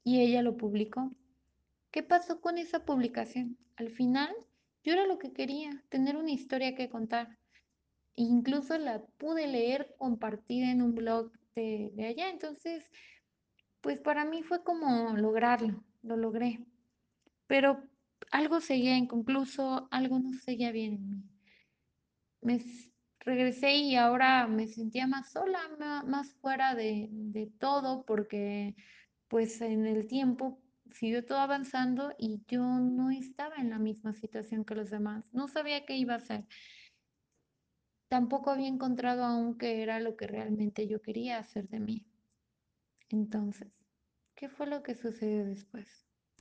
y 0.05 0.21
ella 0.21 0.43
lo 0.43 0.57
publicó. 0.57 1.13
¿Qué 1.91 2.03
pasó 2.03 2.41
con 2.41 2.59
esa 2.59 2.85
publicación? 2.85 3.57
Al 3.77 3.91
final, 3.91 4.35
yo 4.85 4.93
era 4.93 5.07
lo 5.07 5.19
que 5.19 5.33
quería, 5.33 5.83
tener 5.89 6.17
una 6.17 6.31
historia 6.31 6.77
que 6.77 6.89
contar. 6.89 7.39
Incluso 8.15 8.79
la 8.79 9.03
pude 9.19 9.47
leer 9.47 9.95
compartida 9.99 10.71
en 10.71 10.83
un 10.83 10.95
blog 10.95 11.33
de, 11.55 11.91
de 11.95 12.07
allá. 12.07 12.31
Entonces, 12.31 12.85
pues 13.81 13.99
para 13.99 14.25
mí 14.25 14.43
fue 14.43 14.63
como 14.63 15.17
lograrlo, 15.17 15.83
lo 16.03 16.17
logré. 16.17 16.61
Pero 17.47 17.83
algo 18.31 18.61
seguía 18.61 18.97
inconcluso, 18.97 19.89
algo 19.91 20.19
no 20.19 20.33
seguía 20.35 20.73
bien 20.73 20.95
en 20.95 21.11
mí. 21.11 21.23
Me 22.43 22.61
regresé 23.21 23.75
y 23.75 23.97
ahora 23.97 24.47
me 24.47 24.69
sentía 24.69 25.07
más 25.07 25.33
sola, 25.33 25.59
más 26.07 26.33
fuera 26.35 26.75
de, 26.75 27.09
de 27.11 27.47
todo, 27.59 28.05
porque 28.05 28.77
pues 29.29 29.61
en 29.61 29.87
el 29.87 30.07
tiempo 30.07 30.61
siguió 30.93 31.25
todo 31.25 31.39
avanzando 31.39 32.15
y 32.19 32.43
yo 32.47 32.63
no 32.63 33.11
estaba 33.11 33.57
en 33.57 33.71
la 33.71 33.79
misma 33.79 34.13
situación 34.13 34.65
que 34.65 34.75
los 34.75 34.91
demás. 34.91 35.25
No 35.33 35.49
sabía 35.49 35.85
qué 35.85 35.97
iba 35.97 36.15
a 36.15 36.19
hacer. 36.19 36.47
Tampoco 38.09 38.51
había 38.51 38.69
encontrado 38.69 39.25
aún 39.25 39.59
qué 39.59 39.83
era 39.83 39.99
lo 39.99 40.17
que 40.17 40.29
realmente 40.29 40.87
yo 40.87 41.03
quería 41.03 41.39
hacer 41.39 41.69
de 41.69 41.81
mí. 41.81 42.07
Entonces, 43.09 43.73
¿qué 44.37 44.49
fue 44.49 44.67
lo 44.67 44.83
que 44.83 44.95
sucedió 44.95 45.45
después? 45.45 46.06